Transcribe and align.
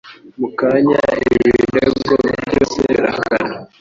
Mu 0.39 0.49
kanya, 0.59 0.99
ibirego 1.27 2.13
byose 2.45 2.77
birahagarara. 2.89 3.57